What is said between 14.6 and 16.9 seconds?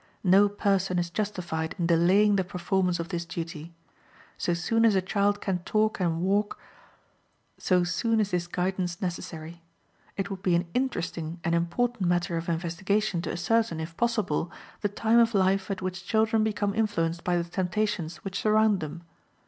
the time of life at which children become